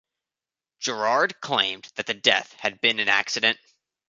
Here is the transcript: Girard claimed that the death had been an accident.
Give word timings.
Girard 0.79 1.39
claimed 1.41 1.91
that 1.93 2.07
the 2.07 2.15
death 2.15 2.53
had 2.53 2.81
been 2.81 2.97
an 2.97 3.07
accident. 3.07 3.59